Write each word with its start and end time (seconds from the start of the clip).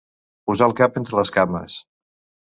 Posar 0.51 0.69
el 0.69 0.73
cap 0.79 0.97
entre 1.01 1.19
les 1.19 1.31
cames. 1.35 1.75